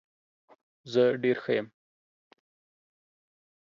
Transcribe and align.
زه 0.91 1.03
ډیر 1.23 1.37
ښه 1.43 1.53
یم. 1.57 1.67